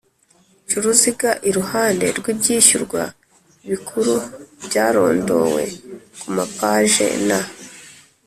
[0.67, 3.01] Ca uruziga iruhande rw ibyishyurwa
[3.69, 4.13] bikuru
[4.65, 5.63] byarondowe
[6.19, 7.39] ku mapaje na